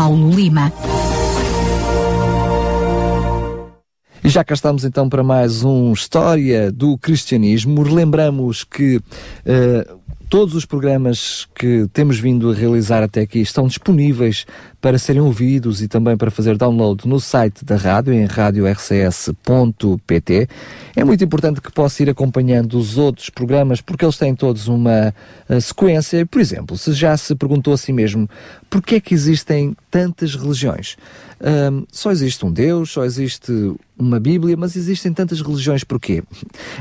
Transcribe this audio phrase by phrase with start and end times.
[0.00, 0.72] Paulo Lima.
[4.24, 7.82] E já cá estamos então para mais um História do Cristianismo.
[7.82, 14.46] Lembramos que uh, todos os programas que temos vindo a realizar até aqui estão disponíveis
[14.80, 18.88] para serem ouvidos e também para fazer download no site da rádio, em radiorcs.pt.
[20.94, 25.12] É muito importante que possa ir acompanhando os outros programas, porque eles têm todos uma
[25.48, 26.24] uh, sequência.
[26.24, 28.30] Por exemplo, se já se perguntou a si mesmo
[28.70, 30.96] porquê é que existem tantas religiões?
[31.40, 33.50] Um, só existe um Deus, só existe
[33.98, 36.22] uma Bíblia, mas existem tantas religiões porquê?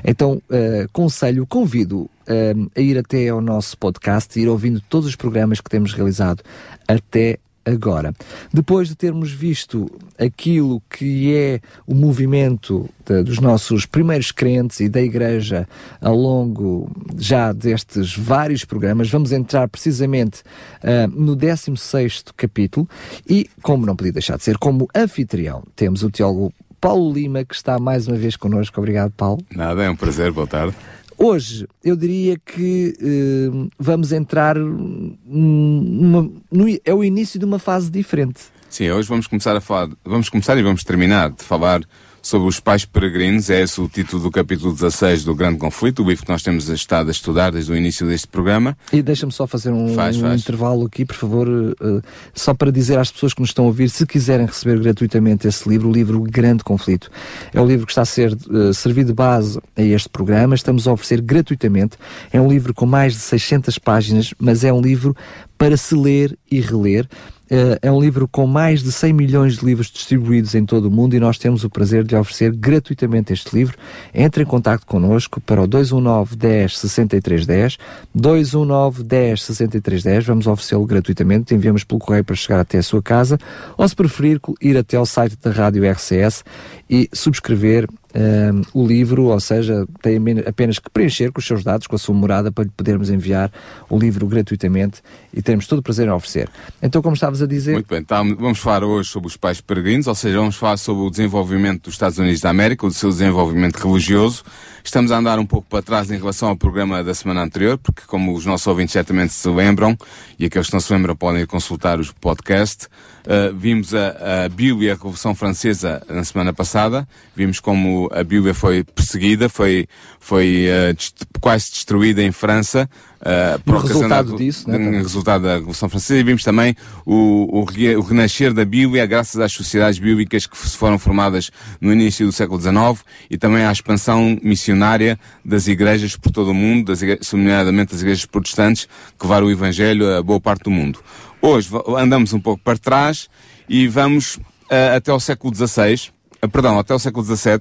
[0.05, 5.15] Então, uh, conselho, convido uh, a ir até ao nosso podcast, ir ouvindo todos os
[5.15, 6.43] programas que temos realizado
[6.87, 8.13] até agora.
[8.53, 14.89] Depois de termos visto aquilo que é o movimento de, dos nossos primeiros crentes e
[14.89, 15.67] da Igreja
[16.01, 20.41] ao longo já destes vários programas, vamos entrar precisamente
[20.83, 22.87] uh, no 16 capítulo
[23.27, 27.53] e, como não podia deixar de ser, como anfitrião, temos o teólogo Paulo Lima, que
[27.53, 28.79] está mais uma vez connosco.
[28.79, 29.43] Obrigado, Paulo.
[29.53, 30.73] Nada, é um prazer, boa tarde.
[31.21, 37.91] Hoje, eu diria que eh, vamos entrar numa, no, é o início de uma fase
[37.91, 38.39] diferente.
[38.69, 41.81] Sim, hoje vamos começar a falar, vamos começar e vamos terminar de falar
[42.21, 43.49] sobre os pais peregrinos.
[43.49, 46.69] É esse o título do capítulo 16 do Grande Conflito, o livro que nós temos
[46.69, 48.77] estado a estudar desde o início deste programa.
[48.91, 50.41] E deixa-me só fazer um, faz, um faz.
[50.41, 52.01] intervalo aqui, por favor, uh,
[52.33, 55.67] só para dizer às pessoas que nos estão a ouvir, se quiserem receber gratuitamente esse
[55.67, 57.09] livro, o livro Grande Conflito.
[57.53, 60.87] É o livro que está a ser uh, servido de base a este programa, estamos
[60.87, 61.97] a oferecer gratuitamente.
[62.31, 65.15] É um livro com mais de 600 páginas, mas é um livro
[65.59, 67.05] para se ler e reler.
[67.51, 70.91] Uh, é um livro com mais de 100 milhões de livros distribuídos em todo o
[70.91, 73.75] mundo e nós temos o prazer de oferecer gratuitamente este livro.
[74.13, 77.77] Entre em contato connosco para o 219 10 63 10,
[78.13, 83.01] 219 10 63 10, vamos oferecê-lo gratuitamente, enviamos pelo correio para chegar até a sua
[83.01, 83.39] casa,
[83.75, 86.43] ou se preferir, ir até ao site da Rádio RCS
[86.87, 91.87] e subscrever uh, o livro, ou seja, tem apenas que preencher com os seus dados,
[91.87, 93.51] com a sua morada, para lhe podermos enviar
[93.89, 95.01] o livro gratuitamente
[95.33, 96.49] e teremos todo o prazer em oferecer.
[96.81, 97.73] Então, como estavas a dizer.
[97.73, 101.03] Muito bem, então, vamos falar hoje sobre os pais peregrinos, ou seja, vamos falar sobre
[101.03, 104.43] o desenvolvimento dos Estados Unidos da América, o seu desenvolvimento religioso.
[104.83, 108.03] Estamos a andar um pouco para trás em relação ao programa da semana anterior, porque,
[108.07, 109.97] como os nossos ouvintes certamente se lembram,
[110.37, 114.93] e aqueles que não se lembram podem consultar os podcast, uh, vimos a, a Bíblia,
[114.93, 119.87] a Revolução Francesa, na semana passada, vimos como a Bíblia foi perseguida, foi,
[120.19, 122.89] foi uh, dest quase destruída em França,
[123.19, 126.73] Uh, por resultado disso, né, resultado da Revolução Francesa, e vimos também
[127.05, 127.65] o, o,
[127.97, 131.51] o, renascer da Bíblia graças às sociedades bíblicas que foram formadas
[131.81, 136.53] no início do século XIX e também à expansão missionária das igrejas por todo o
[136.53, 137.01] mundo, das
[137.33, 140.99] nomeadamente das igrejas protestantes, que levaram o Evangelho a boa parte do mundo.
[141.41, 143.27] Hoje andamos um pouco para trás
[143.67, 146.09] e vamos uh, até ao século XVI,
[146.41, 147.59] uh, perdão, até ao século XVII,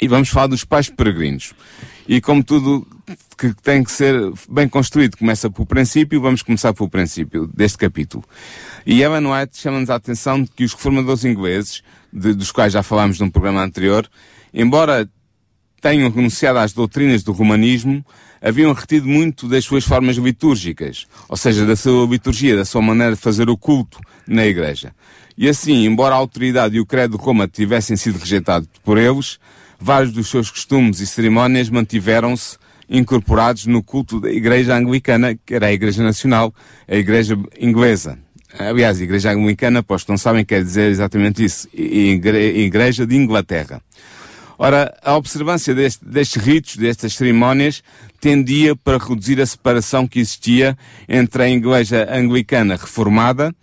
[0.00, 1.52] e vamos falar dos pais peregrinos.
[2.08, 2.86] E como tudo
[3.38, 4.14] que tem que ser
[4.48, 8.24] bem construído começa pelo princípio, vamos começar pelo princípio deste capítulo.
[8.84, 12.82] E Ellen White chama-nos a atenção de que os reformadores ingleses, de, dos quais já
[12.82, 14.08] falámos num programa anterior,
[14.52, 15.08] embora
[15.80, 18.04] tenham renunciado às doutrinas do romanismo,
[18.40, 23.14] haviam retido muito das suas formas litúrgicas, ou seja, da sua liturgia, da sua maneira
[23.14, 24.94] de fazer o culto na igreja.
[25.36, 29.38] E assim, embora a autoridade e o credo de Roma tivessem sido rejeitados por eles,
[29.80, 32.58] vários dos seus costumes e cerimónias mantiveram-se
[32.88, 36.52] incorporados no culto da Igreja Anglicana, que era a Igreja Nacional,
[36.86, 38.18] a Igreja Inglesa.
[38.58, 43.80] Aliás, a Igreja Anglicana, pois não sabem, quer dizer exatamente isso, Igreja de Inglaterra.
[44.58, 47.82] Ora, a observância deste, destes ritos, destas cerimónias,
[48.20, 50.76] tendia para reduzir a separação que existia
[51.08, 53.54] entre a Igreja Anglicana reformada,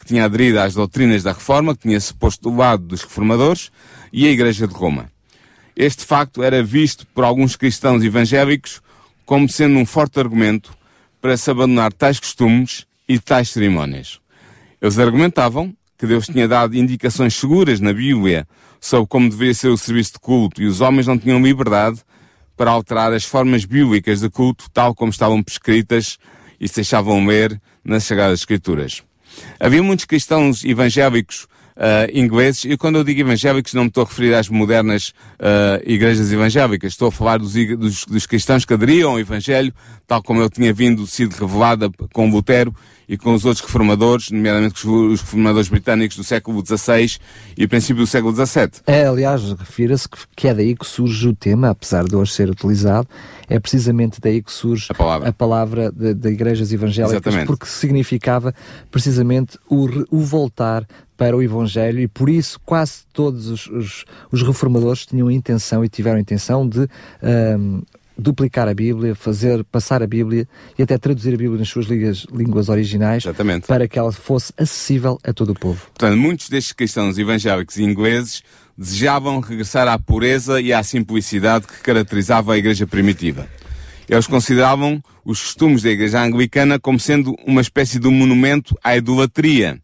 [0.00, 3.70] que tinha aderido às doutrinas da Reforma, que tinha se posto do lado dos reformadores,
[4.12, 5.12] e a Igreja de Roma.
[5.76, 8.82] Este facto era visto por alguns cristãos evangélicos
[9.24, 10.76] como sendo um forte argumento
[11.20, 14.20] para se abandonar tais costumes e tais cerimónias.
[14.80, 18.46] Eles argumentavam que Deus tinha dado indicações seguras na Bíblia
[18.80, 22.00] sobre como deveria ser o serviço de culto e os homens não tinham liberdade
[22.56, 26.18] para alterar as formas bíblicas de culto tal como estavam prescritas
[26.60, 29.02] e se deixavam ler nas Sagradas Escrituras.
[29.58, 31.46] Havia muitos cristãos evangélicos
[31.82, 35.82] uh, ingleses, e quando eu digo evangélicos não me estou a referir às modernas uh,
[35.84, 39.74] igrejas evangélicas, estou a falar dos, dos, dos, cristãos que aderiam ao Evangelho,
[40.06, 42.74] tal como eu tinha vindo, sido revelada com Lutero
[43.08, 47.18] e com os outros reformadores, nomeadamente os reformadores britânicos do século XVI
[47.56, 48.70] e princípio do século XVII.
[48.86, 53.08] É, aliás, refira-se que é daí que surge o tema, apesar de hoje ser utilizado,
[53.48, 57.46] é precisamente daí que surge a palavra, a palavra de, de igrejas evangélicas, Exatamente.
[57.46, 58.54] porque significava
[58.90, 64.42] precisamente o, o voltar para o Evangelho e por isso quase todos os, os, os
[64.42, 66.88] reformadores tinham a intenção e tiveram a intenção de
[67.22, 67.82] um,
[68.16, 70.46] duplicar a Bíblia, fazer passar a Bíblia
[70.78, 73.66] e até traduzir a Bíblia nas suas línguas, línguas originais Exatamente.
[73.66, 75.86] para que ela fosse acessível a todo o povo.
[75.86, 78.42] Portanto, muitos destes cristãos evangélicos ingleses
[78.76, 83.48] desejavam regressar à pureza e à simplicidade que caracterizava a igreja primitiva.
[84.08, 88.96] Eles consideravam os costumes da igreja anglicana como sendo uma espécie de um monumento à
[88.96, 89.80] idolatria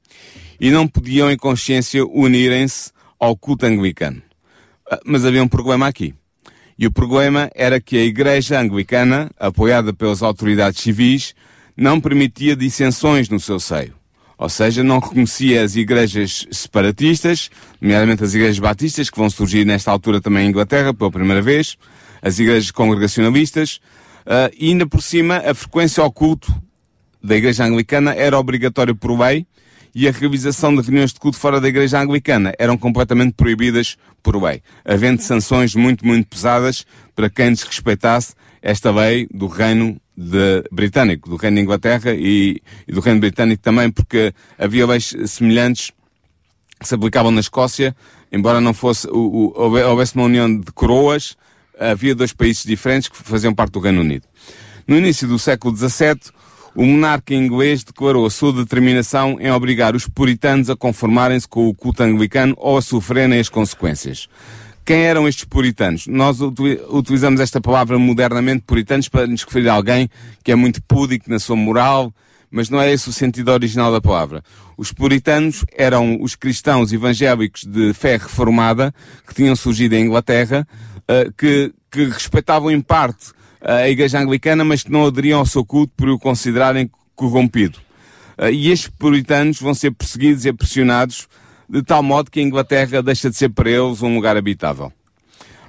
[0.61, 4.21] e não podiam em consciência unirem-se ao culto anglicano.
[4.91, 6.15] Ah, mas havia um problema aqui.
[6.79, 11.35] E o problema era que a igreja anglicana, apoiada pelas autoridades civis,
[11.77, 13.95] não permitia dissensões no seu seio.
[14.39, 19.91] Ou seja, não reconhecia as igrejas separatistas, nomeadamente as igrejas batistas, que vão surgir nesta
[19.91, 21.77] altura também em Inglaterra pela primeira vez,
[22.23, 23.81] as igrejas congregacionalistas,
[24.25, 26.55] uh, e ainda por cima a frequência ao culto
[27.21, 29.45] da igreja anglicana era obrigatória por lei,
[29.99, 34.41] e a realização de reuniões de culto fora da igreja anglicana eram completamente proibidas por
[34.41, 36.87] lei, havendo sanções muito, muito pesadas
[37.17, 42.93] para quem desrespeitasse esta lei do reino de, britânico, do reino de Inglaterra e, e
[42.93, 45.91] do reino britânico também, porque havia leis semelhantes
[46.79, 47.93] que se aplicavam na Escócia,
[48.31, 51.37] embora não fosse, o, o, houvesse uma união de coroas,
[51.77, 54.29] havia dois países diferentes que faziam parte do Reino Unido.
[54.87, 56.21] No início do século XVII,
[56.79, 61.75] o monarca inglês declarou a sua determinação em obrigar os puritanos a conformarem-se com o
[61.75, 64.29] culto anglicano ou a sofrerem as consequências.
[64.85, 66.07] Quem eram estes puritanos?
[66.07, 70.09] Nós utilizamos esta palavra modernamente puritanos para nos referir a alguém
[70.45, 72.15] que é muito púdico na sua moral,
[72.49, 74.41] mas não é esse o sentido original da palavra.
[74.77, 78.95] Os puritanos eram os cristãos evangélicos de fé reformada
[79.27, 80.65] que tinham surgido em Inglaterra,
[81.11, 85.65] uh, que, que respeitavam em parte a Igreja Anglicana, mas que não aderiam ao seu
[85.65, 87.79] culto por o considerarem corrompido.
[88.39, 91.29] Ah, e estes puritanos vão ser perseguidos e pressionados
[91.69, 94.93] de tal modo que a Inglaterra deixa de ser para eles um lugar habitável.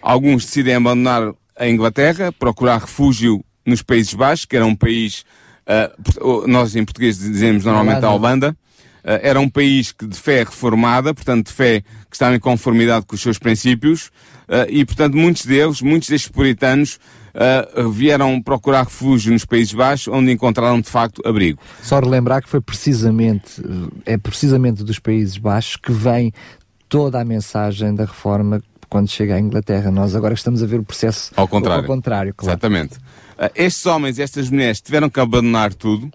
[0.01, 5.25] Alguns decidem abandonar a Inglaterra, procurar refúgio nos Países Baixos, que era um país,
[5.68, 10.44] uh, nós em português dizemos normalmente a Holanda, uh, era um país que de fé
[10.44, 14.07] reformada, portanto de fé que estava em conformidade com os seus princípios,
[14.47, 16.97] uh, e portanto muitos deles, muitos destes puritanos,
[17.39, 21.59] uh, vieram procurar refúgio nos Países Baixos, onde encontraram de facto abrigo.
[21.81, 23.62] Só relembrar que foi precisamente,
[24.06, 26.33] é precisamente dos Países Baixos que vem
[26.88, 29.91] toda a mensagem da reforma quando chega à Inglaterra.
[29.91, 31.83] Nós agora estamos a ver o processo ao contrário.
[31.83, 32.51] Ao contrário claro.
[32.51, 32.95] Exatamente.
[32.95, 36.12] Uh, estes homens e estas mulheres tiveram que abandonar tudo,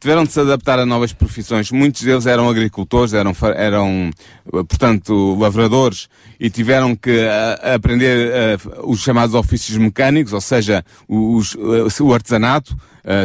[0.00, 1.70] tiveram de se adaptar a novas profissões.
[1.70, 4.10] Muitos deles eram agricultores, eram, eram
[4.50, 6.08] portanto, lavradores
[6.38, 12.14] e tiveram que uh, aprender uh, os chamados ofícios mecânicos, ou seja, os, uh, o
[12.14, 12.76] artesanato,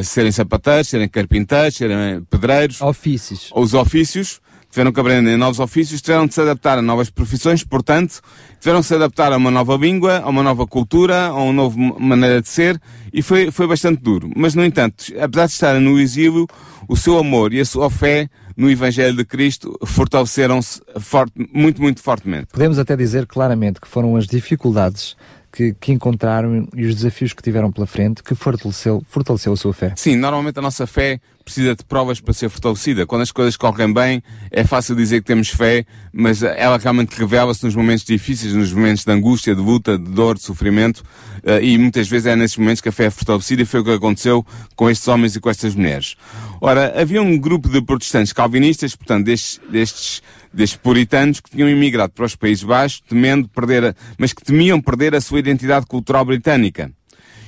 [0.04, 2.80] serem sapateiros, serem carpinteiros, serem pedreiros.
[2.80, 3.50] Ofícios.
[3.54, 4.40] Os ofícios
[4.74, 8.19] tiveram que aprender novos ofícios, tiveram de se adaptar a novas profissões, portanto,
[8.59, 11.78] tiveram de se adaptar a uma nova língua, a uma nova cultura, a uma nova
[11.78, 12.81] maneira de ser,
[13.14, 14.31] e foi, foi bastante duro.
[14.36, 16.47] Mas, no entanto, apesar de estarem no exílio,
[16.90, 22.02] o seu amor e a sua fé no Evangelho de Cristo fortaleceram-se forte, muito, muito
[22.02, 22.47] fortemente.
[22.52, 25.16] Podemos até dizer claramente que foram as dificuldades
[25.54, 29.72] que, que, encontraram e os desafios que tiveram pela frente que fortaleceu, fortaleceu a sua
[29.72, 29.94] fé.
[29.95, 33.06] Sim, normalmente a nossa fé precisa de provas para ser fortalecida.
[33.06, 37.64] Quando as coisas correm bem, é fácil dizer que temos fé, mas ela realmente revela-se
[37.66, 41.04] nos momentos difíceis, nos momentos de angústia, de luta, de dor, de sofrimento,
[41.44, 43.83] uh, e muitas vezes é nesses momentos que a fé é fortalecida e foi o
[43.83, 44.45] que aconteceu
[44.76, 46.16] com estes homens e com estas mulheres.
[46.62, 52.14] Ora, havia um grupo de protestantes calvinistas, portanto, destes, destes destes puritanos que tinham imigrado
[52.14, 56.24] para os Países Baixos, temendo perder, a, mas que temiam perder a sua identidade cultural
[56.24, 56.92] britânica.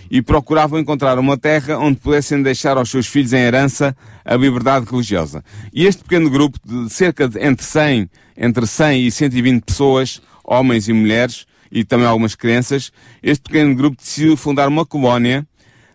[0.09, 4.85] E procuravam encontrar uma terra onde pudessem deixar aos seus filhos em herança a liberdade
[4.89, 5.43] religiosa.
[5.73, 10.87] E este pequeno grupo de cerca de entre 100, entre 100 e 120 pessoas, homens
[10.87, 15.45] e mulheres, e também algumas crianças, este pequeno grupo decidiu fundar uma colónia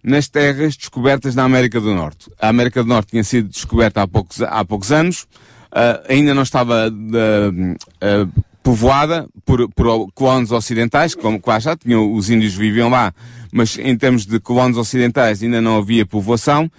[0.03, 2.31] nas terras descobertas na América do Norte.
[2.41, 5.27] A América do Norte tinha sido descoberta há poucos, há poucos anos,
[5.73, 12.29] uh, ainda não estava uh, povoada por, por colonos ocidentais, como quase já tinham, os
[12.31, 13.13] índios viviam lá,
[13.53, 16.71] mas em termos de colonos ocidentais ainda não havia povoação,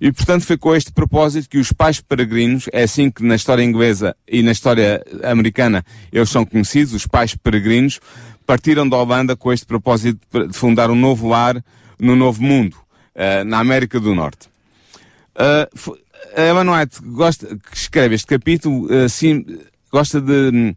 [0.00, 3.62] E, portanto, foi com este propósito que os pais peregrinos, é assim que na história
[3.62, 8.00] inglesa e na história americana eles são conhecidos, os pais peregrinos,
[8.46, 11.64] partiram da Holanda com este propósito de fundar um novo lar
[11.98, 12.76] no Novo Mundo,
[13.14, 14.48] uh, na América do Norte.
[16.36, 16.66] Uh, Ellen
[17.12, 19.44] gosta, que escreve este capítulo, uh, sim,
[19.90, 20.74] gosta de um,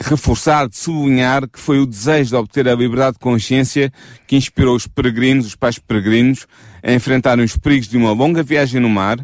[0.00, 3.92] reforçar, de sublinhar que foi o desejo de obter a liberdade de consciência
[4.26, 6.46] que inspirou os peregrinos, os pais peregrinos,
[6.82, 9.18] a enfrentarem os perigos de uma longa viagem no mar,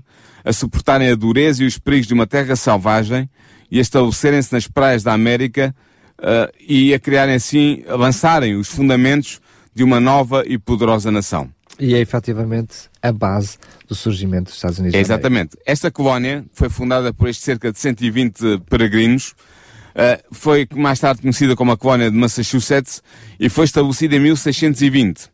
[0.44, 3.28] a suportarem a dureza e os perigos de uma terra selvagem
[3.70, 5.74] e a estabelecerem-se nas praias da América
[6.18, 9.40] uh, e a criarem assim, a lançarem os fundamentos
[9.74, 11.50] de uma nova e poderosa nação.
[11.80, 13.56] E é efetivamente a base
[13.88, 14.94] do surgimento dos Estados Unidos.
[14.94, 15.56] É, exatamente.
[15.64, 21.56] Esta colónia foi fundada por estes cerca de 120 peregrinos, uh, foi mais tarde conhecida
[21.56, 23.02] como a colónia de Massachusetts
[23.38, 25.30] e foi estabelecida em 1620.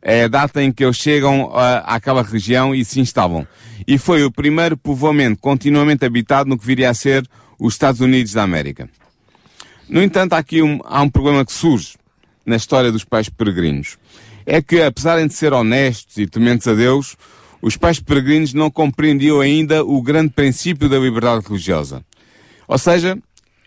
[0.00, 3.46] É a data em que eles chegam uh, àquela região e se instalam.
[3.86, 8.32] E foi o primeiro povoamento continuamente habitado no que viria a ser os Estados Unidos
[8.32, 8.88] da América.
[9.88, 11.94] No entanto, há aqui um, há um problema que surge
[12.46, 13.98] na história dos pais peregrinos.
[14.44, 17.16] É que, apesar de ser honestos e tementes a Deus,
[17.60, 22.04] os pais peregrinos não compreendiam ainda o grande princípio da liberdade religiosa.
[22.66, 23.18] Ou seja,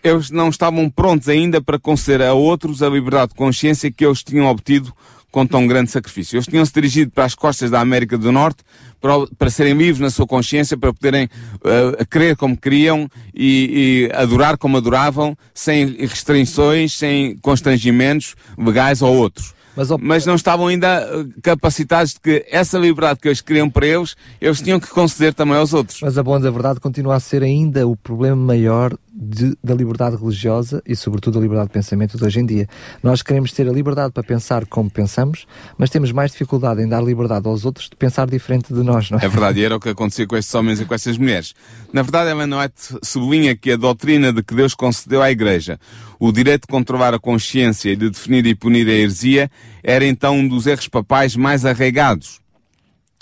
[0.04, 4.24] eles não estavam prontos ainda para conceder a outros a liberdade de consciência que eles
[4.24, 4.94] tinham obtido
[5.32, 6.38] com tão grande sacrifício.
[6.38, 8.64] Eles tinham-se dirigido para as costas da América do Norte
[9.02, 14.16] para, para serem livres na sua consciência, para poderem uh, crer como queriam e, e,
[14.16, 19.54] adorar como adoravam, sem restrições, sem constrangimentos legais ou outros.
[19.76, 23.86] Mas, mas, não estavam ainda eh, capacitados de que essa liberdade que eles queriam para
[23.86, 26.00] eles, eles tinham que conceder também aos outros.
[26.02, 30.18] Mas a boa da verdade continua a ser ainda o problema maior de, da liberdade
[30.18, 32.68] religiosa e, sobretudo, da liberdade de pensamento de hoje em dia.
[33.02, 37.02] Nós queremos ter a liberdade para pensar como pensamos, mas temos mais dificuldade em dar
[37.02, 39.26] liberdade aos outros de pensar diferente de nós, não é?
[39.26, 41.54] É verdade, e era o que acontecia com estes homens e com estas mulheres.
[41.94, 45.80] Na verdade, Ellen White sublinha que a doutrina de que Deus concedeu à Igreja
[46.20, 49.50] o direito de controlar a consciência e de definir e punir a heresia
[49.82, 52.40] era então um dos erros papais mais arraigados.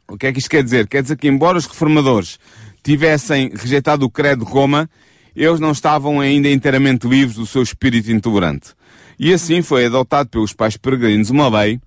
[0.07, 0.88] O que é que isto quer dizer?
[0.88, 2.39] Quer dizer que, embora os reformadores
[2.83, 4.89] tivessem rejeitado o credo de Roma,
[5.35, 8.71] eles não estavam ainda inteiramente livres do seu espírito intolerante.
[9.17, 11.79] E assim foi adotado pelos pais peregrinos uma lei,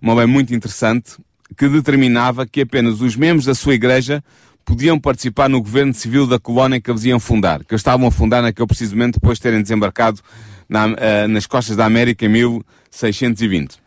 [0.00, 1.16] uma lei muito interessante,
[1.56, 4.22] que determinava que apenas os membros da sua igreja
[4.64, 8.10] podiam participar no governo civil da colónia que eles iam fundar, que eles estavam a
[8.10, 10.20] fundar naquele precisamente depois de terem desembarcado
[10.68, 13.78] na, uh, nas costas da América em 1620.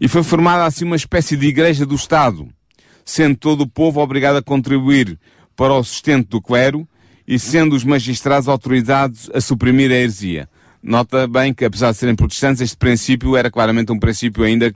[0.00, 2.48] E foi formada assim uma espécie de igreja do Estado,
[3.04, 5.18] sendo todo o povo obrigado a contribuir
[5.56, 6.86] para o sustento do clero
[7.26, 10.48] e sendo os magistrados autorizados a suprimir a heresia.
[10.82, 14.72] Nota bem que, apesar de serem protestantes, este princípio era claramente um princípio ainda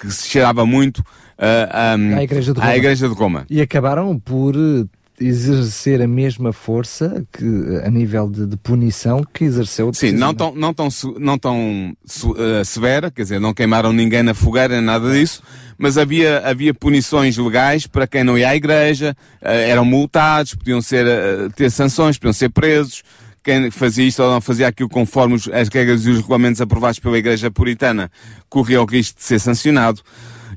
[0.00, 3.44] que se cheirava muito uh, um, à, Igreja à Igreja de Roma.
[3.50, 4.86] E acabaram por eh,
[5.20, 7.44] exercer a mesma força que,
[7.84, 9.92] a nível de, de punição que exerceu.
[9.92, 14.32] Sim, não tão, não tão, não tão uh, severa, quer dizer, não queimaram ninguém na
[14.32, 15.42] fogueira, nada disso,
[15.76, 20.80] mas havia, havia punições legais para quem não ia à igreja, uh, eram multados, podiam
[20.80, 23.02] ser, uh, ter sanções, podiam ser presos.
[23.42, 27.16] Quem fazia isto ou não fazia aquilo conforme as regras e os regulamentos aprovados pela
[27.16, 28.10] Igreja Puritana
[28.50, 30.02] corria o risco de ser sancionado.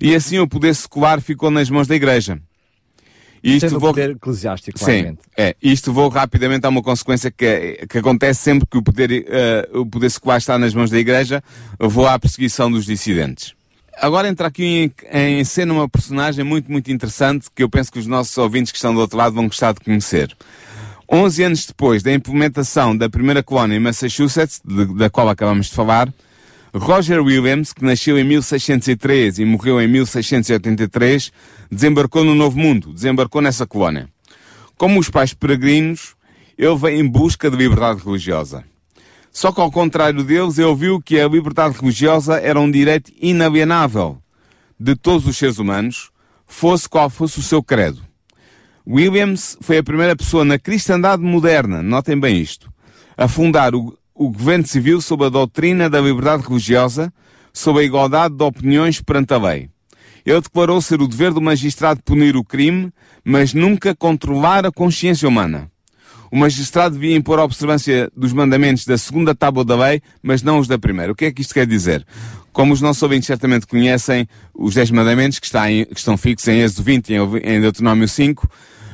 [0.02, 2.38] E assim o poder secular ficou nas mãos da Igreja.
[3.44, 3.90] E isto vou...
[3.90, 5.54] poder eclesiástico, Sim, é.
[5.62, 9.26] Isto vou rapidamente a uma consequência que, que acontece sempre que o poder,
[9.74, 11.44] uh, o poder secular está nas mãos da Igreja,
[11.78, 13.54] vou à perseguição dos dissidentes.
[13.98, 18.00] Agora entra aqui em, em cena uma personagem muito, muito interessante que eu penso que
[18.00, 20.36] os nossos ouvintes que estão do outro lado vão gostar de conhecer.
[21.12, 25.74] 11 anos depois da implementação da primeira colónia em Massachusetts, de, da qual acabamos de
[25.74, 26.12] falar,
[26.76, 31.32] Roger Williams, que nasceu em 1603 e morreu em 1683,
[31.72, 34.10] desembarcou no Novo Mundo, desembarcou nessa colónia.
[34.76, 36.16] Como os pais peregrinos,
[36.58, 38.64] ele veio em busca de liberdade religiosa.
[39.32, 44.18] Só que ao contrário deles, ele viu que a liberdade religiosa era um direito inalienável
[44.80, 46.10] de todos os seres humanos,
[46.48, 48.02] fosse qual fosse o seu credo.
[48.86, 52.68] Williams foi a primeira pessoa na cristandade moderna, notem bem isto,
[53.16, 57.12] a fundar o, o governo civil sob a doutrina da liberdade religiosa,
[57.52, 59.70] sob a igualdade de opiniões perante a lei.
[60.26, 62.92] Ele declarou ser o dever do magistrado punir o crime,
[63.24, 65.70] mas nunca controlar a consciência humana.
[66.32, 70.58] O magistrado devia impor a observância dos mandamentos da segunda tábua da lei, mas não
[70.58, 71.12] os da primeira.
[71.12, 72.06] O que é que isto quer dizer?
[72.52, 76.62] Como os nossos ouvintes certamente conhecem, os dez mandamentos que, em, que estão fixos em
[76.62, 78.50] Êxodo 20 e em Deuteronômio 5,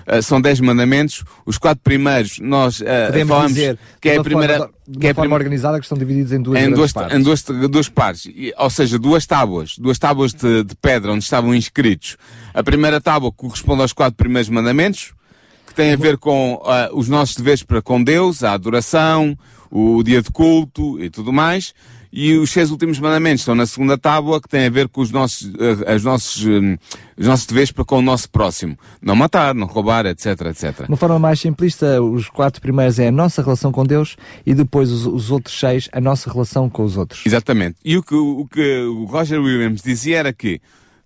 [0.10, 1.24] Uh, são dez mandamentos.
[1.46, 5.10] Os quatro primeiros nós uh, Podemos falamos dizer, que é a primeira, forma, que é
[5.12, 7.18] a forma organizada que estão divididos em duas em duas, partes.
[7.18, 11.24] em duas, duas partes, e, ou seja, duas tábuas, duas tábuas de, de pedra onde
[11.24, 12.18] estavam inscritos.
[12.54, 15.14] A primeira tábua corresponde aos quatro primeiros mandamentos,
[15.68, 19.38] que tem a ver com uh, os nossos deveres para com Deus, a adoração,
[19.70, 21.74] o dia de culto e tudo mais.
[22.12, 25.12] E os seis últimos mandamentos estão na segunda tábua, que tem a ver com os
[25.12, 26.76] nossos, uh, as nossos, um,
[27.18, 28.78] os nossos deveres para com o nosso próximo.
[29.02, 30.84] Não matar, não roubar, etc, etc.
[30.84, 34.54] De uma forma mais simplista, os quatro primeiros é a nossa relação com Deus e
[34.56, 37.26] depois os, os outros seis, a nossa relação com os outros.
[37.26, 37.78] Exatamente.
[37.86, 40.60] E o que o, que o Roger Williams dizia era que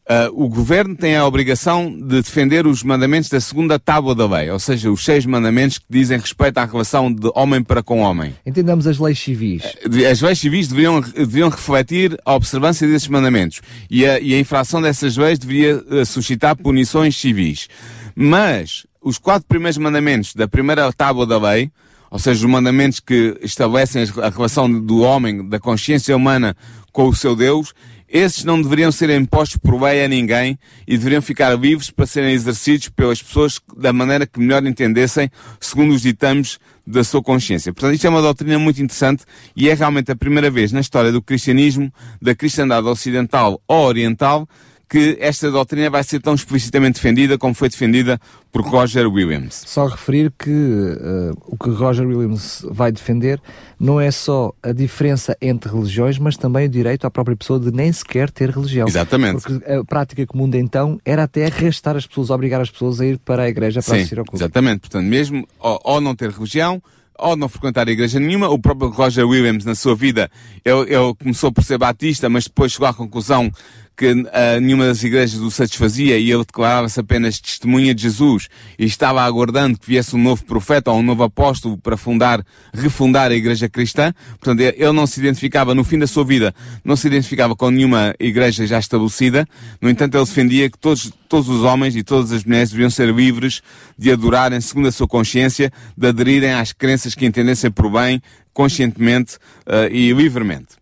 [0.04, 4.50] Uh, o governo tem a obrigação de defender os mandamentos da segunda tábua da lei,
[4.52, 8.36] ou seja, os seis mandamentos que dizem respeito à relação de homem para com homem.
[8.46, 9.64] Entendamos as leis civis.
[10.12, 14.82] As leis civis deveriam, deveriam refletir a observância desses mandamentos e a, e a infração
[14.82, 17.70] dessas leis deveria uh, suscitar punições civis.
[18.14, 21.72] Mas os quatro primeiros mandamentos da primeira tábua da lei,
[22.12, 26.58] ou seja, os mandamentos que estabelecem a relação do homem, da consciência humana
[26.92, 27.74] com o seu Deus,
[28.13, 30.55] esses não deveriam ser impostos por lei a ninguém
[30.88, 35.96] e deveriam ficar livres para serem exercidos pelas pessoas da maneira que melhor entendessem, segundo
[35.96, 37.74] os ditames da sua consciência.
[37.74, 39.24] Portanto, isto é uma doutrina muito interessante
[39.55, 41.91] e é realmente a primeira vez na história do cristianismo,
[42.22, 44.48] da cristandade ocidental ou oriental,
[44.94, 48.22] que esta doutrina vai ser tão explicitamente defendida como foi defendida
[48.52, 49.64] por Roger Williams.
[49.66, 53.42] Só referir que uh, o que Roger Williams vai defender
[53.80, 57.72] não é só a diferença entre religiões, mas também o direito à própria pessoa de
[57.72, 58.88] nem sequer ter religião.
[58.88, 59.42] Exatamente.
[59.42, 63.06] Porque a prática comum de então era até arrastar as pessoas, obrigar as pessoas a
[63.08, 64.44] ir para a igreja para Sim, assistir ao culto.
[64.44, 64.82] Exatamente.
[64.82, 66.80] Portanto, mesmo ou, ou não ter religião,
[67.18, 68.48] ou não frequentar a igreja nenhuma.
[68.50, 70.30] O próprio Roger Williams, na sua vida,
[70.64, 73.52] ele, ele começou por ser batista, mas depois chegou à conclusão
[73.96, 78.48] que uh, nenhuma das igrejas o satisfazia e ele declarava-se apenas testemunha de Jesus
[78.78, 83.32] e estava aguardando que viesse um novo profeta ou um novo apóstolo para fundar, refundar
[83.32, 84.14] a igreja cristã.
[84.40, 88.16] Portanto, ele não se identificava, no fim da sua vida, não se identificava com nenhuma
[88.20, 89.48] igreja já estabelecida.
[89.82, 93.14] No entanto, ele defendia que todos, todos os homens e todas as mulheres deviam ser
[93.14, 93.62] livres
[93.98, 98.22] de adorarem segundo a sua consciência, de aderirem às crenças que entendessem por bem,
[98.54, 99.36] conscientemente
[99.68, 100.76] uh, e livremente.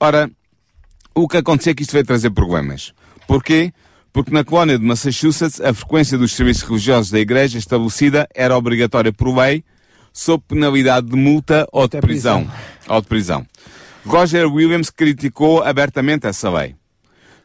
[0.00, 0.30] Ora,
[1.22, 2.92] o que aconteceu é que isto veio trazer problemas.
[3.26, 3.72] Porquê?
[4.12, 9.12] Porque na colónia de Massachusetts a frequência dos serviços religiosos da igreja estabelecida era obrigatória
[9.12, 9.62] por lei,
[10.12, 12.50] sob penalidade de multa ou de prisão.
[12.88, 13.46] Ou de prisão.
[14.04, 16.74] Roger Williams criticou abertamente essa lei.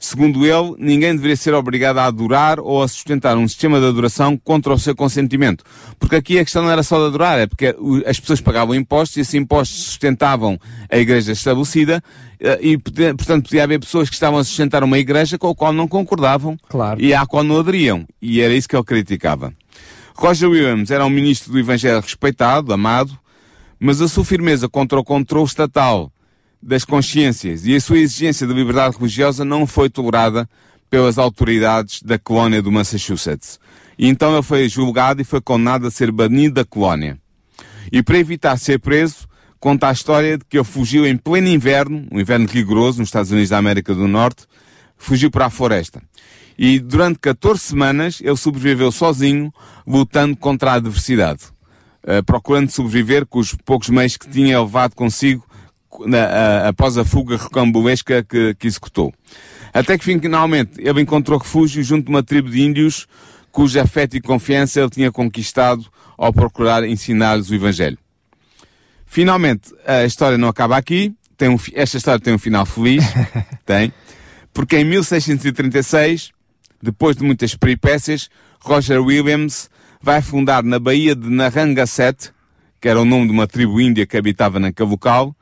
[0.04, 4.36] Segundo ele, ninguém deveria ser obrigado a adorar ou a sustentar um sistema de adoração
[4.36, 5.64] contra o seu consentimento.
[5.98, 7.74] Porque aqui a questão não era só de adorar, é porque
[8.06, 12.04] as pessoas pagavam impostos e esses impostos sustentavam a igreja estabelecida
[12.38, 15.72] eh, e, portanto, podia haver pessoas que estavam a sustentar uma igreja com a qual
[15.72, 17.02] não concordavam claro.
[17.02, 18.06] e à qual não aderiam.
[18.22, 19.54] E era isso que ele criticava.
[20.16, 23.18] Roger Williams era um ministro do Evangelho respeitado, amado,
[23.80, 26.12] mas a sua firmeza contra o controle estatal
[26.64, 30.50] das consciências e a sua exigência de liberdade religiosa não foi tolerada
[30.90, 33.60] pelas autoridades da colónia do Massachusetts.
[33.98, 37.18] E então ele foi julgado e foi condenado a ser banido da colónia.
[37.92, 39.28] E para evitar ser preso,
[39.60, 43.32] conta a história de que ele fugiu em pleno inverno, um inverno rigoroso nos Estados
[43.32, 44.46] Unidos da América do Norte,
[44.98, 46.02] fugiu para a floresta.
[46.58, 49.54] E durante 14 semanas ele sobreviveu sozinho,
[49.86, 51.44] lutando contra a adversidade,
[52.04, 55.46] uh, procurando sobreviver com os poucos meios que tinha levado consigo
[56.06, 59.14] na, após a fuga recambolesca que, que executou.
[59.74, 63.08] Até que finalmente ele encontrou refúgio junto de uma tribo de índios
[63.52, 65.86] cujo afeto e confiança ele tinha conquistado
[66.18, 67.98] ao procurar ensinar-lhes o Evangelho.
[69.06, 71.14] Finalmente, a história não acaba aqui.
[71.38, 73.04] Tem um, esta história tem um final feliz.
[73.64, 73.94] tem.
[74.52, 76.32] Porque em 1636,
[76.82, 78.30] depois de muitas peripécias,
[78.60, 79.70] Roger Williams
[80.02, 82.32] vai fundar na Baía de Narragansett,
[82.82, 85.36] que era o nome de uma tribo índia que habitava naquele local,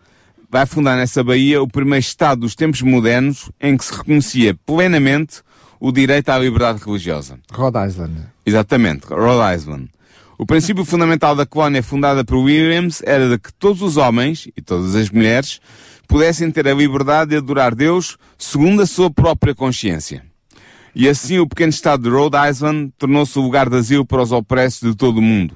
[0.51, 5.41] vai fundar nessa Bahia o primeiro Estado dos tempos modernos em que se reconhecia plenamente
[5.79, 7.39] o direito à liberdade religiosa.
[7.49, 8.13] Rhode Island.
[8.45, 9.89] Exatamente, Rhode Island.
[10.37, 14.61] O princípio fundamental da colónia fundada por Williams era de que todos os homens e
[14.61, 15.61] todas as mulheres
[16.05, 20.21] pudessem ter a liberdade de adorar Deus segundo a sua própria consciência.
[20.93, 24.33] E assim o pequeno estado de Rhode Island tornou-se o lugar de asilo para os
[24.33, 25.55] opressos de todo o mundo.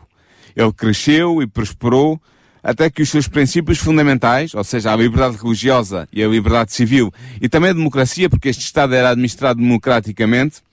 [0.56, 2.18] Ele cresceu e prosperou
[2.66, 7.14] até que os seus princípios fundamentais, ou seja, a liberdade religiosa e a liberdade civil,
[7.40, 10.64] e também a democracia, porque este Estado era administrado democraticamente,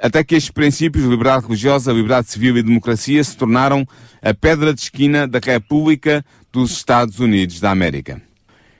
[0.00, 3.84] até que estes princípios, liberdade religiosa, liberdade civil e democracia, se tornaram
[4.22, 8.22] a pedra de esquina da República dos Estados Unidos da América.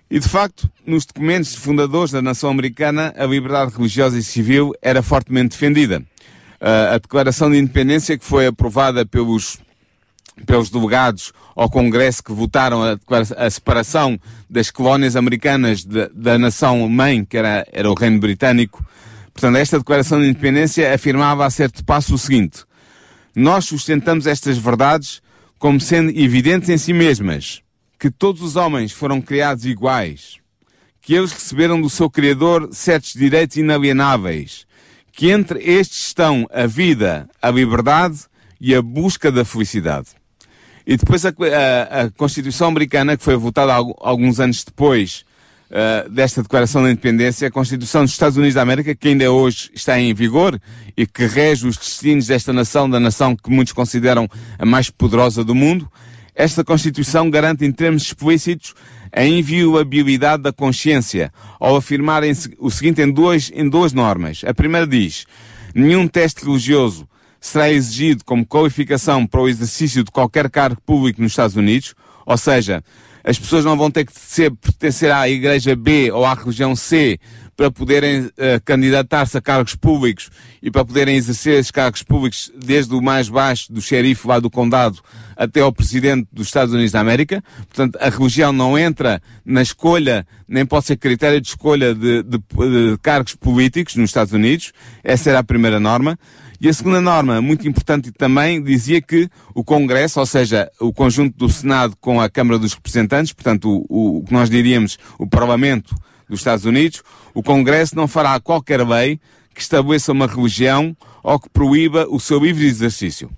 [0.09, 5.02] E de facto, nos documentos fundadores da nação americana, a liberdade religiosa e civil era
[5.02, 5.98] fortemente defendida.
[6.61, 9.59] Uh, a Declaração de Independência que foi aprovada pelos,
[10.44, 12.99] pelos delegados ao Congresso que votaram a,
[13.37, 14.18] a separação
[14.51, 18.85] das colónias americanas de, da nação-mãe, que era, era o Reino Britânico.
[19.33, 22.64] Portanto, esta Declaração de Independência afirmava a certo passo o seguinte:
[23.35, 25.22] Nós sustentamos estas verdades
[25.59, 27.62] como sendo evidentes em si mesmas,
[27.99, 30.37] que todos os homens foram criados iguais,
[31.01, 34.66] que eles receberam do seu Criador certos direitos inalienáveis,
[35.12, 38.25] que entre estes estão a vida, a liberdade
[38.61, 40.09] e a busca da felicidade.
[40.87, 45.25] E depois a, a, a Constituição Americana, que foi votada alguns anos depois
[45.68, 49.70] uh, desta Declaração da Independência, a Constituição dos Estados Unidos da América, que ainda hoje
[49.75, 50.61] está em vigor
[50.96, 55.42] e que rege os destinos desta nação, da nação que muitos consideram a mais poderosa
[55.42, 55.90] do mundo,
[56.37, 58.75] esta Constituição garante em termos explícitos
[59.11, 62.22] a inviolabilidade da consciência, ao afirmar
[62.59, 64.42] o seguinte em, duas, em duas normas.
[64.46, 65.27] A primeira diz,
[65.75, 67.09] nenhum teste religioso
[67.46, 72.37] será exigido como qualificação para o exercício de qualquer cargo público nos Estados Unidos, ou
[72.37, 72.82] seja,
[73.22, 77.18] as pessoas não vão ter que ser, pertencer à igreja B ou à religião C
[77.56, 78.32] para poderem uh,
[78.64, 80.28] candidatar-se a cargos públicos
[80.62, 84.50] e para poderem exercer esses cargos públicos desde o mais baixo do xerife lá do
[84.50, 85.00] condado
[85.37, 87.42] até ao presidente dos Estados Unidos da América.
[87.68, 92.38] Portanto, a religião não entra na escolha, nem pode ser critério de escolha de, de,
[92.38, 94.72] de cargos políticos nos Estados Unidos.
[95.02, 96.18] Essa era a primeira norma.
[96.60, 101.36] E a segunda norma, muito importante também, dizia que o Congresso, ou seja, o conjunto
[101.36, 105.94] do Senado com a Câmara dos Representantes, portanto, o, o que nós diríamos o Parlamento
[106.28, 107.02] dos Estados Unidos,
[107.34, 109.20] o Congresso não fará qualquer lei
[109.54, 113.30] que estabeleça uma religião ou que proíba o seu livre exercício.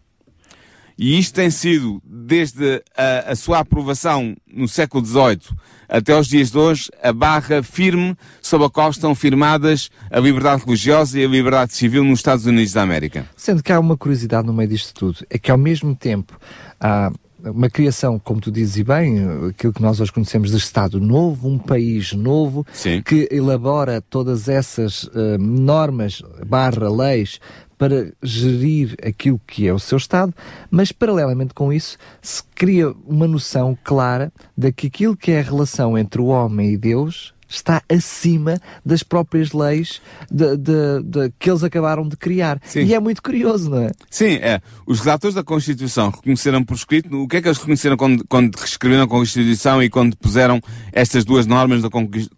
[0.98, 5.56] E isto tem sido, desde a, a, sua aprovação no século XVIII
[5.88, 10.64] até os dias de hoje, a barra firme sob a qual estão firmadas a liberdade
[10.64, 13.24] religiosa e a liberdade civil nos Estados Unidos da América.
[13.36, 16.36] Sendo que há uma curiosidade no meio disto tudo, é que ao mesmo tempo
[16.80, 17.12] há
[17.44, 21.48] uma criação, como tu dizes e bem, aquilo que nós hoje conhecemos de Estado novo,
[21.48, 23.00] um país novo, Sim.
[23.00, 27.38] que elabora todas essas uh, normas barra leis
[27.78, 30.34] para gerir aquilo que é o seu Estado,
[30.70, 35.42] mas paralelamente com isso se cria uma noção clara de que aquilo que é a
[35.42, 41.50] relação entre o homem e Deus está acima das próprias leis de, de, de, que
[41.50, 42.60] eles acabaram de criar.
[42.64, 42.80] Sim.
[42.80, 43.90] E é muito curioso, não é?
[44.10, 44.60] Sim, é.
[44.86, 48.54] Os relatores da Constituição reconheceram por escrito, o que é que eles reconheceram quando, quando
[48.54, 50.60] reescreveram a Constituição e quando puseram
[50.92, 51.88] estas duas normas da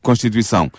[0.01, 0.71] Constituição?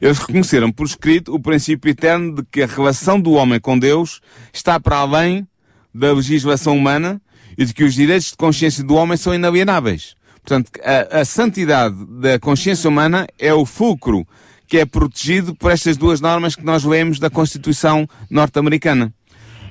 [0.00, 4.20] Eles reconheceram por escrito o princípio eterno de que a relação do homem com Deus
[4.52, 5.46] está para além
[5.94, 7.20] da legislação humana
[7.58, 10.14] e de que os direitos de consciência do homem são inalienáveis.
[10.42, 14.26] Portanto, a, a santidade da consciência humana é o fulcro
[14.66, 19.12] que é protegido por estas duas normas que nós lemos da Constituição norte-americana.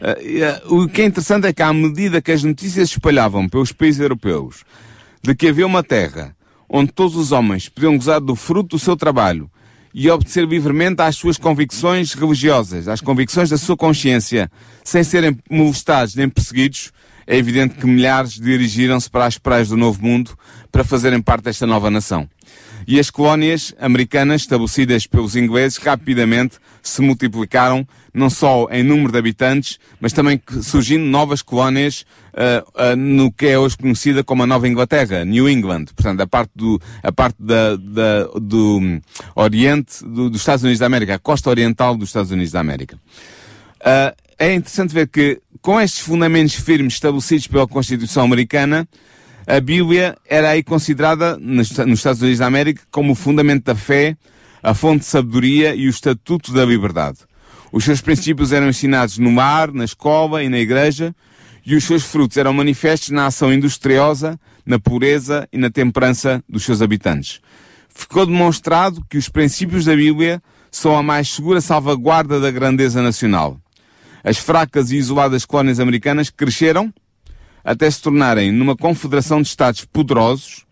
[0.01, 3.47] Uh, uh, o que é interessante é que, à medida que as notícias se espalhavam
[3.49, 4.63] pelos países europeus
[5.23, 6.35] de que havia uma terra
[6.69, 9.49] onde todos os homens podiam gozar do fruto do seu trabalho
[9.93, 14.51] e obedecer livremente às suas convicções religiosas, às convicções da sua consciência,
[14.83, 16.91] sem serem molestados nem perseguidos,
[17.25, 20.31] é evidente que milhares dirigiram-se para as praias do Novo Mundo
[20.71, 22.27] para fazerem parte desta nova nação.
[22.87, 29.17] E as colónias americanas estabelecidas pelos ingleses rapidamente se multiplicaram, não só em número de
[29.17, 34.47] habitantes, mas também surgindo novas colónias uh, uh, no que é hoje conhecida como a
[34.47, 39.01] Nova Inglaterra, New England, portanto a parte do, a parte da, da do
[39.35, 42.97] Oriente do, dos Estados Unidos da América, a costa oriental dos Estados Unidos da América.
[43.81, 48.87] Uh, é interessante ver que, com estes fundamentos firmes estabelecidos pela Constituição Americana,
[49.45, 54.15] a Bíblia era aí considerada, nos Estados Unidos da América, como o fundamento da fé,
[54.61, 57.19] a fonte de sabedoria e o estatuto da liberdade.
[57.71, 61.15] Os seus princípios eram ensinados no mar, na escola e na igreja,
[61.65, 66.63] e os seus frutos eram manifestos na ação industriosa, na pureza e na temperança dos
[66.63, 67.41] seus habitantes.
[67.87, 70.41] Ficou demonstrado que os princípios da Bíblia
[70.71, 73.59] são a mais segura salvaguarda da grandeza nacional
[74.23, 76.93] as fracas e isoladas colónias americanas cresceram
[77.63, 80.65] até se tornarem numa confederação de Estados poderosos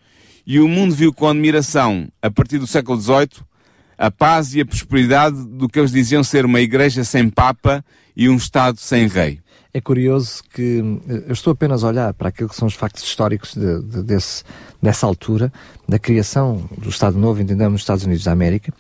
[0.46, 3.46] e o mundo viu com admiração, a partir do século XVIII,
[3.98, 7.84] a paz e a prosperidade do que eles diziam ser uma igreja sem papa
[8.16, 9.40] e um Estado sem rei.
[9.74, 13.04] É curioso que eh, eu estou apenas a olhar para aquilo que são os factos
[13.04, 14.44] históricos de, de, desse,
[14.82, 15.54] dessa altura,
[15.88, 18.74] da criação do Estado Novo, entendemos, nos Estados Unidos da América,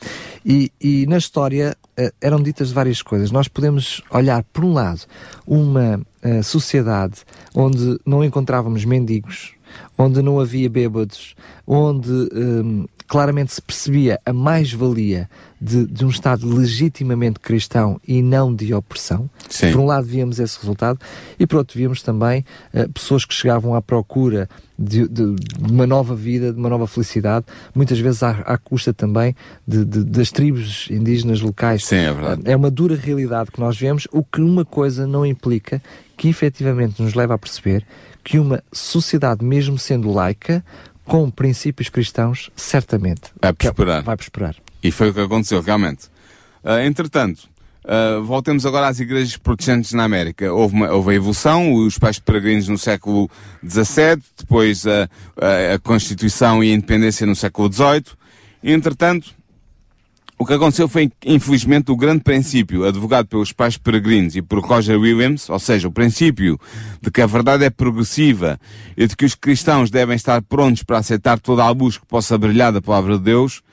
[0.43, 3.29] e, e na história uh, eram ditas várias coisas.
[3.29, 5.01] Nós podemos olhar, por um lado,
[5.45, 7.17] uma uh, sociedade
[7.53, 9.53] onde não encontrávamos mendigos,
[9.97, 15.29] onde não havia bêbados, onde um, claramente se percebia a mais-valia
[15.59, 19.29] de, de, um Estado legitimamente cristão e não de opressão.
[19.49, 19.71] Sim.
[19.71, 20.99] Por um lado, víamos esse resultado,
[21.39, 25.87] e por outro, víamos também uh, pessoas que chegavam à procura de, de, de, uma
[25.87, 31.41] nova vida, de uma nova felicidade, muitas vezes à, à custa também das tribos indígenas
[31.41, 31.85] locais.
[31.85, 32.41] Sim, é verdade.
[32.45, 35.81] É uma dura realidade que nós vemos, o que uma coisa não implica
[36.15, 37.85] que efetivamente nos leva a perceber
[38.23, 40.63] que uma sociedade, mesmo sendo laica,
[41.05, 44.03] com princípios cristãos, certamente vai prosperar.
[44.03, 44.55] Vai prosperar.
[44.83, 46.07] E foi o que aconteceu, realmente.
[46.63, 47.49] Uh, entretanto,
[47.85, 50.51] uh, voltemos agora às igrejas protestantes na América.
[50.51, 53.29] Houve, uma, houve a evolução, os pais peregrinos no século
[53.65, 58.05] XVII, depois a, a, a Constituição e a Independência no século XVIII.
[58.63, 59.33] Entretanto,
[60.39, 64.99] o que aconteceu foi, infelizmente, o grande princípio advogado pelos pais peregrinos e por Roger
[64.99, 66.59] Williams, ou seja, o princípio
[67.01, 68.59] de que a verdade é progressiva
[68.95, 72.37] e de que os cristãos devem estar prontos para aceitar toda a luz que possa
[72.37, 73.63] brilhar da palavra de Deus,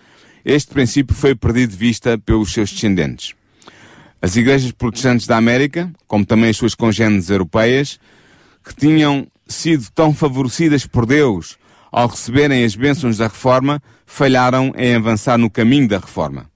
[0.42, 3.34] este princípio foi perdido de vista pelos seus descendentes.
[4.22, 8.00] As igrejas protestantes da América, como também as suas congêneres europeias,
[8.64, 11.58] que tinham sido tão favorecidas por Deus
[11.92, 16.53] ao receberem as bênçãos da reforma, falharam em avançar no caminho da reforma.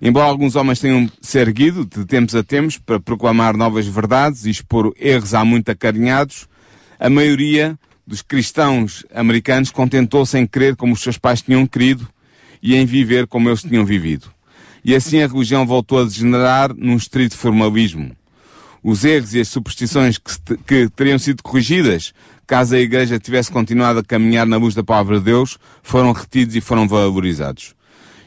[0.00, 4.50] Embora alguns homens tenham se erguido de tempos a tempos para proclamar novas verdades e
[4.50, 6.48] expor erros há muito acarinhados,
[6.98, 12.08] a maioria dos cristãos americanos contentou-se em crer como os seus pais tinham querido
[12.62, 14.28] e em viver como eles tinham vivido.
[14.82, 18.16] E assim a religião voltou a degenerar num estrito formalismo.
[18.82, 22.14] Os erros e as superstições que, que teriam sido corrigidas
[22.46, 26.56] caso a Igreja tivesse continuado a caminhar na luz da palavra de Deus, foram retidos
[26.56, 27.76] e foram valorizados.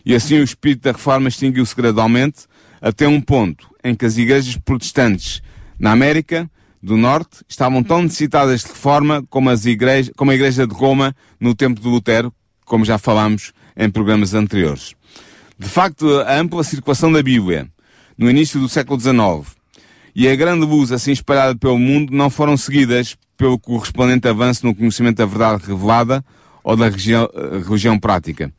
[0.05, 2.45] E assim o espírito da reforma extinguiu-se gradualmente
[2.81, 5.41] até um ponto em que as igrejas protestantes
[5.79, 6.49] na América
[6.81, 11.15] do Norte estavam tão necessitadas de reforma como, as igrejas, como a Igreja de Roma
[11.39, 12.33] no tempo de Lutero,
[12.65, 14.93] como já falámos em programas anteriores.
[15.57, 17.69] De facto, a ampla circulação da Bíblia
[18.17, 19.55] no início do século XIX
[20.15, 24.75] e a grande luz assim espalhada pelo mundo não foram seguidas pelo correspondente avanço no
[24.75, 26.23] conhecimento da verdade revelada
[26.63, 28.53] ou da religião, eh, religião prática.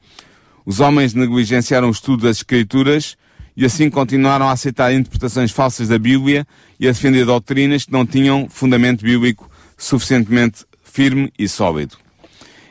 [0.65, 3.17] Os homens negligenciaram o estudo das Escrituras
[3.57, 6.47] e assim continuaram a aceitar interpretações falsas da Bíblia
[6.81, 11.97] e a defender doutrinas que não tinham fundamento bíblico suficientemente firme e sólido.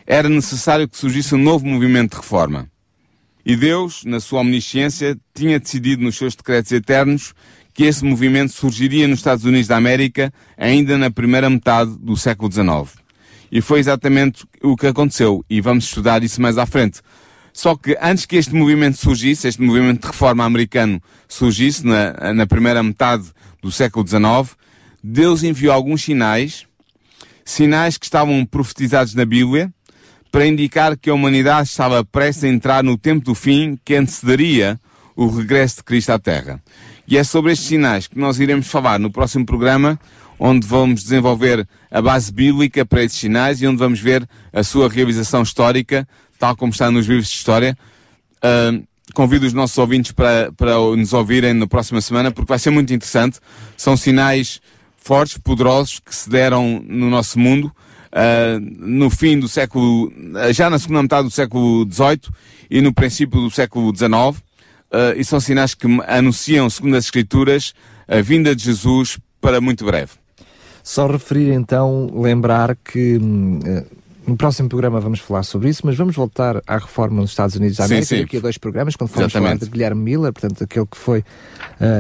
[0.06, 2.68] Era necessário que surgisse um novo movimento de reforma.
[3.46, 7.34] E Deus, na sua omnisciência, tinha decidido nos seus decretos eternos
[7.74, 12.52] que esse movimento surgiria nos Estados Unidos da América ainda na primeira metade do século
[12.52, 13.04] XIX.
[13.52, 17.02] E foi exatamente o que aconteceu, e vamos estudar isso mais à frente.
[17.54, 22.48] Só que antes que este movimento surgisse, este movimento de reforma americano surgisse na, na
[22.48, 23.26] primeira metade
[23.62, 24.58] do século XIX,
[25.04, 26.66] Deus enviou alguns sinais,
[27.46, 29.72] sinais que estavam profetizados na Bíblia,
[30.32, 34.80] para indicar que a humanidade estava prestes a entrar no tempo do fim que antecederia
[35.16, 36.60] o regresso de Cristo à Terra.
[37.08, 40.00] E é sobre estes sinais que nós iremos falar no próximo programa,
[40.40, 44.90] onde vamos desenvolver a base bíblica para estes sinais e onde vamos ver a sua
[44.90, 46.08] realização histórica
[46.44, 47.78] tal como está nos livros de história.
[48.44, 52.70] Uh, convido os nossos ouvintes para, para nos ouvirem na próxima semana, porque vai ser
[52.70, 53.40] muito interessante.
[53.78, 54.60] São sinais
[54.98, 60.12] fortes, poderosos, que se deram no nosso mundo, uh, no fim do século,
[60.52, 62.20] já na segunda metade do século XVIII
[62.70, 64.12] e no princípio do século XIX.
[64.12, 64.42] Uh,
[64.92, 67.74] ah, e são sinais que anunciam, segundo as Escrituras,
[68.06, 70.12] a vinda de Jesus para muito breve.
[70.84, 76.16] Só referir então, lembrar que uh, no próximo programa vamos falar sobre isso, mas vamos
[76.16, 78.22] voltar à reforma nos Estados Unidos da América, sim, sim.
[78.22, 81.24] daqui a dois programas, quando formos falar de Guilherme Miller, portanto, aquele que foi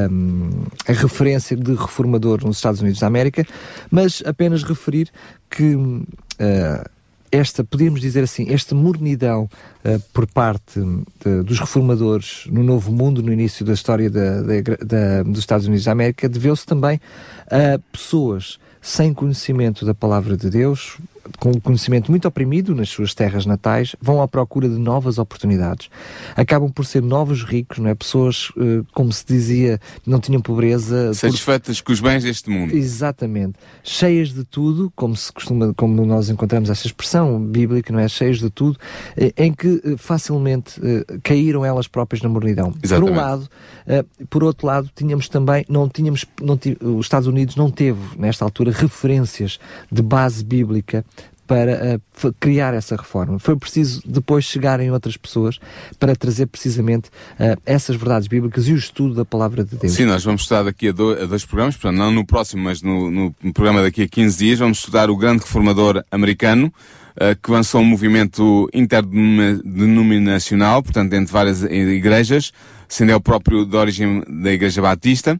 [0.09, 3.45] um, a referência de reformador nos Estados Unidos da América,
[3.91, 5.09] mas apenas referir
[5.49, 6.03] que uh,
[7.31, 9.49] esta, podíamos dizer assim, esta mornidão
[9.83, 10.79] uh, por parte
[11.25, 15.65] de, dos reformadores no Novo Mundo, no início da história da, da, da, dos Estados
[15.65, 17.01] Unidos da América, deveu-se também
[17.47, 20.97] a pessoas sem conhecimento da palavra de Deus,
[21.39, 25.89] com o conhecimento muito oprimido nas suas terras natais, vão à procura de novas oportunidades.
[26.35, 27.95] Acabam por ser novos ricos, não é?
[27.95, 31.13] Pessoas, eh, como se dizia, não tinham pobreza.
[31.13, 31.87] Satisfeitas por...
[31.87, 32.75] com os bens deste mundo.
[32.75, 33.55] Exatamente.
[33.83, 38.07] Cheias de tudo, como se costuma, como nós encontramos essa expressão bíblica, não é?
[38.07, 38.77] Cheias de tudo,
[39.15, 40.81] eh, em que eh, facilmente
[41.23, 42.73] caíram elas próprias na mornidão.
[42.81, 43.13] Exatamente.
[43.13, 43.49] Por um lado,
[44.29, 46.59] por outro lado, tínhamos também, não tínhamos, não,
[46.97, 49.59] os Estados Unidos não teve, nesta altura, referências
[49.91, 51.05] de base bíblica
[51.45, 53.37] para uh, criar essa reforma.
[53.39, 55.59] Foi preciso depois chegarem outras pessoas
[55.99, 59.93] para trazer precisamente uh, essas verdades bíblicas e o estudo da palavra de Deus.
[59.93, 62.81] Sim, nós vamos estudar daqui a, do, a dois programas, portanto, não no próximo, mas
[62.81, 66.73] no, no, programa daqui a 15 dias, vamos estudar o grande reformador americano,
[67.15, 72.51] uh, que lançou um movimento interdenominacional, portanto, entre várias igrejas,
[72.87, 75.39] sendo o próprio de origem da Igreja Batista.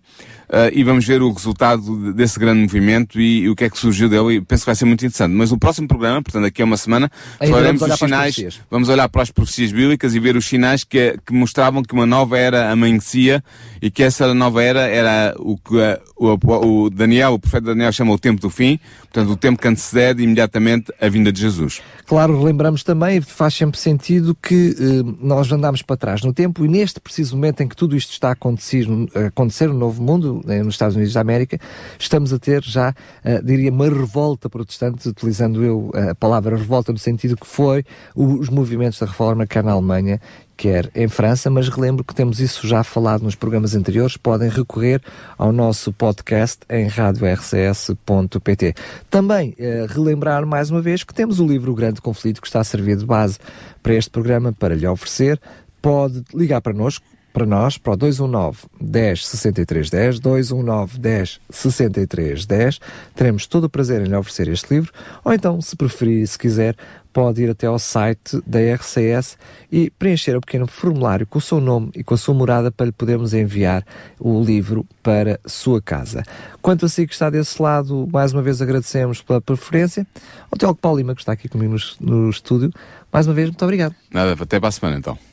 [0.54, 3.78] Uh, e vamos ver o resultado desse grande movimento e, e, o que é que
[3.78, 5.32] surgiu dele e penso que vai ser muito interessante.
[5.32, 9.24] Mas no próximo programa, portanto daqui a uma semana, falaremos dos sinais, vamos olhar para
[9.24, 13.44] as profecias bíblicas e ver os sinais que, que mostravam que uma nova era amanhecia
[13.82, 15.76] e que essa nova era era o que
[16.16, 18.80] o, o, Daniel, o profeta Daniel chama o tempo do fim,
[19.12, 21.82] portanto o tempo que antecede imediatamente a vinda de Jesus.
[22.06, 26.68] Claro, lembramos também, faz sempre sentido que eh, nós andamos para trás no tempo e
[26.68, 30.42] neste preciso momento em que tudo isto está a acontecer, a acontecer no novo mundo,
[30.46, 31.60] né, nos Estados Unidos da América,
[32.00, 36.98] estamos a ter já, uh, diria, uma revolta protestante, utilizando eu a palavra revolta no
[36.98, 37.84] sentido que foi
[38.16, 40.22] os movimentos da reforma quer na Alemanha,
[40.56, 45.02] quer em França, mas relembro que temos isso já falado nos programas anteriores, podem recorrer
[45.38, 48.74] ao nosso podcast em radiorcs.pt.
[49.10, 52.62] Também eh, relembrar mais uma vez que temos o livro O Grande Conflito que está
[52.62, 53.40] a servir de base
[53.82, 55.40] para este programa para lhe oferecer.
[55.82, 57.02] Pode ligar para nós,
[57.34, 62.80] para nós, para o 219 10 63 10, 219 10 63 10.
[63.16, 64.94] Teremos todo o prazer em lhe oferecer este livro,
[65.26, 66.76] ou então, se preferir, se quiser,
[67.12, 69.38] pode ir até ao site da RCS
[69.72, 72.72] e preencher o um pequeno formulário com o seu nome e com a sua morada
[72.72, 73.86] para lhe podermos enviar
[74.20, 76.24] o livro para sua casa.
[76.62, 80.08] Quanto a si que está desse lado, mais uma vez agradecemos pela preferência.
[80.52, 82.72] Ao Teólogo Paulo Lima, que está aqui comigo no, no estúdio,
[83.12, 83.96] mais uma vez, muito obrigado.
[84.12, 85.33] Nada, até para a semana então.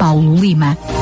[0.00, 0.99] Paulo Lima.